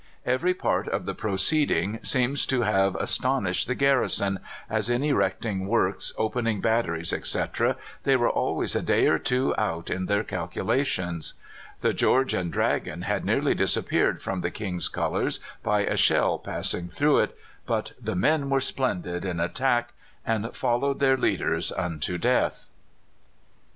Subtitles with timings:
[0.25, 6.11] Every part of the proceeding seems to have astonished the garrison, as in erecting works,
[6.17, 11.35] opening batteries, etc., they were always a day or two out in their calculations.
[11.81, 16.87] The George and Dragon had nearly disappeared from the King's colours by a shell passing
[16.87, 17.37] through it,
[17.67, 19.93] but "the men were splendid" in attack,
[20.25, 22.69] and followed their leaders unto death.